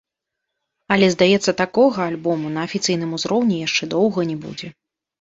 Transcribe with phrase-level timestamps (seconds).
[0.95, 4.77] Але, здаецца, такога альбому на афіцыйным узроўні яшчэ доўга не будзе.